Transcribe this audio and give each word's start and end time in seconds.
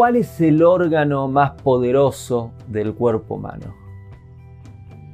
¿Cuál 0.00 0.16
es 0.16 0.40
el 0.40 0.62
órgano 0.62 1.28
más 1.28 1.50
poderoso 1.62 2.52
del 2.68 2.94
cuerpo 2.94 3.34
humano? 3.34 3.74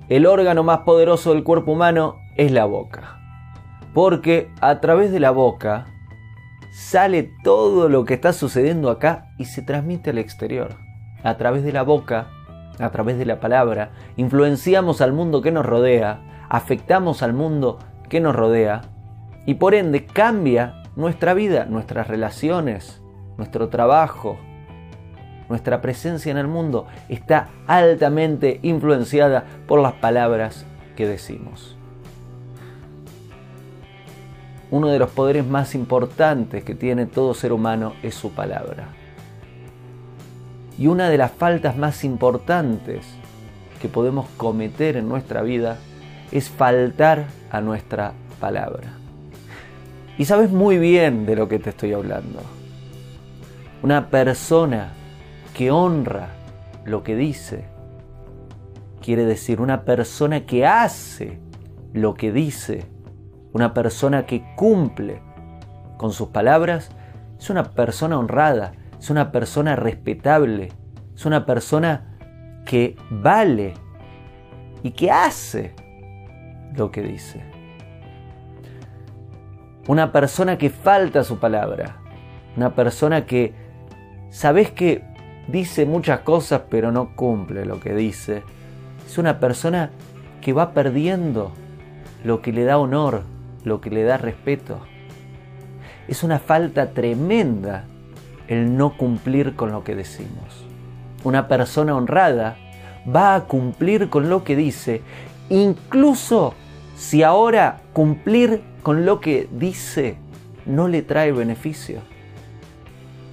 El 0.09 0.27
órgano 0.27 0.63
más 0.63 0.83
poderoso 0.83 1.35
del 1.35 1.43
cuerpo 1.43 1.73
humano 1.73 2.15
es 2.37 2.53
la 2.53 2.67
boca. 2.67 3.19
Porque 3.93 4.49
a 4.61 4.81
través 4.81 5.11
de 5.11 5.19
la 5.19 5.33
boca 5.33 5.87
sale 6.71 7.33
todo 7.43 7.89
lo 7.89 8.05
que 8.05 8.15
está 8.15 8.33
sucediendo 8.33 8.89
acá 8.89 9.31
y 9.39 9.47
se 9.47 9.61
transmite 9.61 10.11
al 10.11 10.19
exterior. 10.19 10.77
A 11.25 11.37
través 11.37 11.65
de 11.65 11.73
la 11.73 11.83
boca, 11.83 12.29
a 12.79 12.91
través 12.91 13.19
de 13.19 13.27
la 13.27 13.41
palabra, 13.41 13.91
influenciamos 14.17 15.01
al 15.01 15.13
mundo 15.13 15.43
que 15.43 15.51
nos 15.51 15.67
rodea, 15.67 16.47
afectamos 16.49 17.25
al 17.25 17.33
mundo 17.33 17.81
que 18.09 18.21
nos 18.21 18.37
rodea 18.37 18.83
y 19.47 19.55
por 19.55 19.75
ende 19.75 20.07
cambia 20.07 20.85
nuestra 20.95 21.35
vida, 21.35 21.65
nuestras 21.65 22.07
relaciones, 22.07 23.03
nuestro 23.37 23.69
trabajo, 23.69 24.39
nuestra 25.49 25.81
presencia 25.81 26.31
en 26.31 26.39
el 26.39 26.49
mundo 26.49 26.87
está 27.09 27.49
altamente 27.67 28.59
influenciada 28.63 29.45
por 29.67 29.81
las 29.81 29.95
palabras 29.95 30.65
que 30.97 31.07
decimos. 31.07 31.77
Uno 34.71 34.89
de 34.89 34.99
los 34.99 35.11
poderes 35.11 35.47
más 35.47 35.75
importantes 35.75 36.65
que 36.65 36.75
tiene 36.75 37.07
todo 37.07 37.35
ser 37.35 37.53
humano 37.53 37.95
es 38.03 38.17
su 38.17 38.33
palabra. 38.33 38.89
Y 40.79 40.89
una 40.89 41.09
de 41.09 41.19
las 41.19 41.31
faltas 41.31 41.77
más 41.77 42.05
importantes 42.05 43.07
que 43.81 43.89
podemos 43.89 44.27
cometer 44.37 44.97
en 44.97 45.09
nuestra 45.09 45.43
vida 45.43 45.79
es 46.33 46.51
faltar 46.51 47.27
a 47.51 47.61
nuestra 47.61 48.13
palabra. 48.41 48.89
Y 50.19 50.25
sabes 50.25 50.51
muy 50.51 50.79
bien 50.79 51.27
de 51.27 51.37
lo 51.37 51.49
que 51.49 51.59
te 51.59 51.71
estoy 51.71 51.93
hablando. 51.93 52.41
Una 53.83 54.09
persona 54.09 54.93
que 55.57 55.71
honra 55.71 56.29
lo 56.85 57.03
que 57.03 57.17
dice, 57.17 57.65
quiere 59.01 59.25
decir 59.25 59.63
una 59.63 59.87
persona 59.87 60.45
que 60.45 60.67
hace 60.67 61.41
lo 61.95 62.13
que 62.13 62.31
dice, 62.31 62.85
una 63.55 63.73
persona 63.73 64.27
que 64.27 64.45
cumple 64.55 65.23
con 65.97 66.13
sus 66.13 66.29
palabras, 66.29 66.91
es 67.39 67.49
una 67.49 67.73
persona 67.73 68.19
honrada, 68.19 68.73
es 68.99 69.09
una 69.09 69.33
persona 69.33 69.77
respetable, 69.77 70.73
es 71.15 71.25
una 71.25 71.47
persona 71.47 72.19
que 72.67 72.95
vale 73.09 73.73
y 74.83 74.91
que 74.91 75.11
hace 75.11 75.75
lo 76.75 76.91
que 76.91 77.01
dice. 77.01 77.43
Una 79.89 80.13
persona 80.13 80.59
que 80.59 80.69
falta 80.69 81.25
su 81.25 81.39
palabra, 81.39 81.97
una 82.59 82.75
persona 82.75 83.25
que 83.25 83.55
sabes 84.29 84.71
que 84.71 85.06
dice 85.49 85.87
muchas 85.87 86.21
cosas 86.21 86.63
pero 86.71 86.93
no 86.93 87.15
cumple 87.15 87.65
lo 87.65 87.81
que 87.81 87.95
dice. 87.95 88.43
Es 89.07 89.19
una 89.19 89.41
persona 89.41 89.91
que 90.41 90.53
va 90.53 90.73
perdiendo 90.73 91.53
lo 92.25 92.43
que 92.43 92.53
le 92.53 92.65
da 92.65 92.79
honor, 92.79 93.23
lo 93.65 93.81
que 93.81 93.91
le 93.91 94.03
da 94.05 94.17
respeto. 94.17 94.81
Es 96.09 96.23
una 96.23 96.39
falta 96.39 96.91
tremenda 96.91 97.85
el 98.49 98.77
no 98.77 98.97
cumplir 98.97 99.55
con 99.57 99.73
lo 99.73 99.83
que 99.85 99.95
decimos. 99.95 100.65
Una 101.25 101.49
persona 101.49 101.97
honrada 101.97 102.57
va 103.15 103.35
a 103.35 103.45
cumplir 103.45 104.09
con 104.09 104.29
lo 104.29 104.45
que 104.45 104.57
dice, 104.57 105.03
incluso 105.49 106.55
si 106.97 107.23
ahora 107.23 107.81
cumplir 107.93 108.63
con 108.83 109.05
lo 109.05 109.21
que 109.21 109.49
dice 109.53 110.17
no 110.65 110.89
le 110.89 111.03
trae 111.03 111.33
beneficio. 111.33 112.01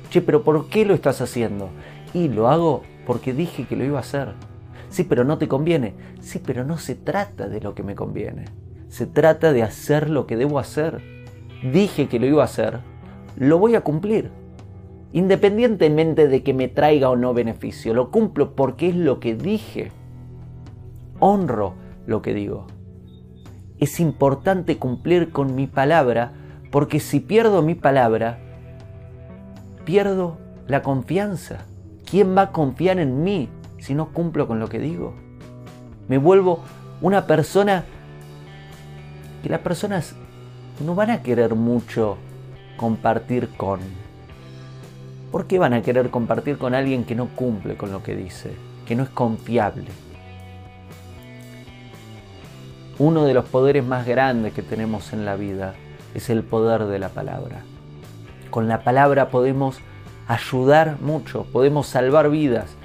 Che, 0.09 0.21
pero 0.21 0.43
¿por 0.43 0.69
qué 0.69 0.85
lo 0.85 0.93
estás 0.93 1.21
haciendo? 1.21 1.69
Y 2.13 2.29
lo 2.29 2.47
hago 2.47 2.83
porque 3.05 3.33
dije 3.33 3.65
que 3.65 3.75
lo 3.75 3.83
iba 3.83 3.97
a 3.97 4.01
hacer. 4.01 4.33
Sí, 4.89 5.03
pero 5.03 5.23
no 5.23 5.37
te 5.37 5.47
conviene. 5.47 5.95
Sí, 6.19 6.39
pero 6.39 6.63
no 6.63 6.77
se 6.77 6.95
trata 6.95 7.49
de 7.49 7.59
lo 7.61 7.73
que 7.73 7.83
me 7.83 7.95
conviene. 7.95 8.45
Se 8.89 9.07
trata 9.07 9.51
de 9.51 9.63
hacer 9.63 10.09
lo 10.09 10.27
que 10.27 10.37
debo 10.37 10.59
hacer. 10.59 11.01
Dije 11.63 12.07
que 12.07 12.19
lo 12.19 12.27
iba 12.27 12.43
a 12.43 12.45
hacer. 12.45 12.79
Lo 13.35 13.57
voy 13.57 13.75
a 13.75 13.81
cumplir. 13.81 14.29
Independientemente 15.13 16.27
de 16.27 16.43
que 16.43 16.53
me 16.53 16.67
traiga 16.67 17.09
o 17.09 17.15
no 17.15 17.33
beneficio. 17.33 17.93
Lo 17.93 18.11
cumplo 18.11 18.55
porque 18.55 18.89
es 18.89 18.95
lo 18.95 19.19
que 19.19 19.35
dije. 19.35 19.91
Honro 21.19 21.73
lo 22.05 22.21
que 22.21 22.33
digo. 22.33 22.67
Es 23.79 23.99
importante 23.99 24.77
cumplir 24.77 25.31
con 25.31 25.55
mi 25.55 25.67
palabra 25.67 26.33
porque 26.71 26.99
si 26.99 27.19
pierdo 27.19 27.61
mi 27.61 27.75
palabra, 27.75 28.39
pierdo 29.85 30.37
la 30.67 30.81
confianza. 30.81 31.65
¿Quién 32.13 32.37
va 32.37 32.43
a 32.43 32.51
confiar 32.51 32.99
en 32.99 33.23
mí 33.23 33.49
si 33.79 33.95
no 33.95 34.09
cumplo 34.09 34.47
con 34.47 34.59
lo 34.59 34.69
que 34.69 34.77
digo? 34.77 35.15
Me 36.07 36.19
vuelvo 36.19 36.59
una 37.01 37.25
persona 37.25 37.85
que 39.41 39.49
las 39.49 39.61
personas 39.61 40.13
no 40.85 40.93
van 40.93 41.09
a 41.09 41.23
querer 41.23 41.55
mucho 41.55 42.19
compartir 42.77 43.49
con. 43.57 43.79
¿Por 45.31 45.47
qué 45.47 45.57
van 45.57 45.73
a 45.73 45.81
querer 45.81 46.11
compartir 46.11 46.59
con 46.59 46.75
alguien 46.75 47.03
que 47.03 47.15
no 47.15 47.29
cumple 47.29 47.77
con 47.77 47.91
lo 47.91 48.03
que 48.03 48.15
dice, 48.15 48.51
que 48.85 48.95
no 48.95 49.01
es 49.01 49.09
confiable? 49.09 49.87
Uno 52.99 53.25
de 53.25 53.33
los 53.33 53.45
poderes 53.45 53.83
más 53.83 54.05
grandes 54.05 54.53
que 54.53 54.61
tenemos 54.61 55.13
en 55.13 55.25
la 55.25 55.35
vida 55.35 55.73
es 56.13 56.29
el 56.29 56.43
poder 56.43 56.85
de 56.85 56.99
la 56.99 57.09
palabra. 57.09 57.63
Con 58.51 58.67
la 58.67 58.83
palabra 58.83 59.29
podemos 59.29 59.79
ayudar 60.27 60.97
mucho, 61.01 61.45
podemos 61.51 61.87
salvar 61.87 62.29
vidas 62.29 62.75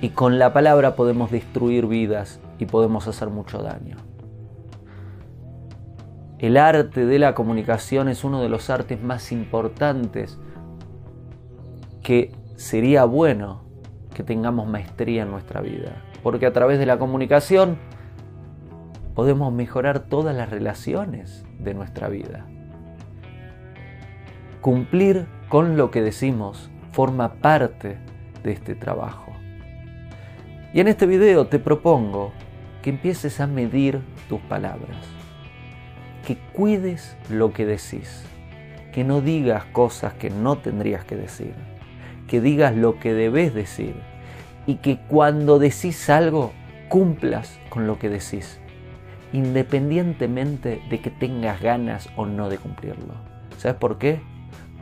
y 0.00 0.10
con 0.10 0.38
la 0.38 0.52
palabra 0.52 0.96
podemos 0.96 1.30
destruir 1.30 1.86
vidas 1.86 2.40
y 2.58 2.66
podemos 2.66 3.06
hacer 3.08 3.30
mucho 3.30 3.62
daño. 3.62 3.96
El 6.38 6.56
arte 6.56 7.06
de 7.06 7.18
la 7.18 7.34
comunicación 7.34 8.08
es 8.08 8.24
uno 8.24 8.42
de 8.42 8.48
los 8.48 8.68
artes 8.68 9.02
más 9.02 9.32
importantes 9.32 10.38
que 12.02 12.32
sería 12.56 13.04
bueno 13.04 13.62
que 14.14 14.22
tengamos 14.22 14.68
maestría 14.68 15.22
en 15.22 15.30
nuestra 15.30 15.60
vida, 15.60 16.02
porque 16.22 16.46
a 16.46 16.52
través 16.52 16.78
de 16.78 16.86
la 16.86 16.98
comunicación 16.98 17.78
podemos 19.14 19.52
mejorar 19.52 20.00
todas 20.00 20.36
las 20.36 20.50
relaciones 20.50 21.44
de 21.58 21.74
nuestra 21.74 22.08
vida. 22.08 22.46
Cumplir 24.64 25.26
con 25.50 25.76
lo 25.76 25.90
que 25.90 26.00
decimos 26.00 26.70
forma 26.90 27.34
parte 27.34 27.98
de 28.42 28.52
este 28.52 28.74
trabajo. 28.74 29.30
Y 30.72 30.80
en 30.80 30.88
este 30.88 31.04
video 31.04 31.48
te 31.48 31.58
propongo 31.58 32.32
que 32.80 32.88
empieces 32.88 33.40
a 33.40 33.46
medir 33.46 34.00
tus 34.26 34.40
palabras, 34.40 34.96
que 36.26 36.38
cuides 36.54 37.14
lo 37.28 37.52
que 37.52 37.66
decís, 37.66 38.24
que 38.94 39.04
no 39.04 39.20
digas 39.20 39.66
cosas 39.66 40.14
que 40.14 40.30
no 40.30 40.56
tendrías 40.56 41.04
que 41.04 41.16
decir, 41.16 41.52
que 42.26 42.40
digas 42.40 42.74
lo 42.74 42.98
que 42.98 43.12
debes 43.12 43.52
decir 43.52 43.94
y 44.66 44.76
que 44.76 44.96
cuando 44.96 45.58
decís 45.58 46.08
algo 46.08 46.52
cumplas 46.88 47.60
con 47.68 47.86
lo 47.86 47.98
que 47.98 48.08
decís, 48.08 48.58
independientemente 49.34 50.80
de 50.88 51.00
que 51.02 51.10
tengas 51.10 51.60
ganas 51.60 52.08
o 52.16 52.24
no 52.24 52.48
de 52.48 52.56
cumplirlo. 52.56 53.12
¿Sabes 53.58 53.76
por 53.76 53.98
qué? 53.98 54.22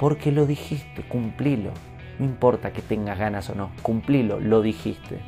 Porque 0.02 0.32
lo 0.32 0.46
dijiste, 0.46 1.04
cumplilo. 1.04 1.70
No 2.18 2.24
importa 2.24 2.72
que 2.72 2.82
tengas 2.82 3.16
ganas 3.16 3.48
o 3.50 3.54
no, 3.54 3.70
cumplilo, 3.82 4.40
lo 4.40 4.60
dijiste. 4.60 5.20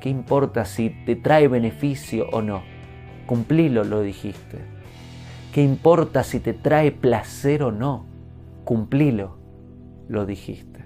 ¿Qué 0.00 0.08
importa 0.08 0.64
si 0.64 0.90
te 0.90 1.14
trae 1.14 1.46
beneficio 1.46 2.28
o 2.30 2.42
no? 2.42 2.64
Cumplilo, 3.24 3.84
lo 3.84 4.00
dijiste. 4.00 4.58
¿Qué 5.52 5.62
importa 5.62 6.24
si 6.24 6.40
te 6.40 6.54
trae 6.54 6.90
placer 6.90 7.62
o 7.62 7.70
no? 7.70 8.06
Cumplilo, 8.64 9.38
lo 10.08 10.26
dijiste. 10.26 10.85